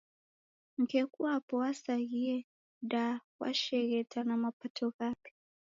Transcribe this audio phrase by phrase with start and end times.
[0.79, 2.37] Mkeku wape wasaghie
[2.91, 3.05] da
[3.39, 5.29] washeng’eta na mapato ghape!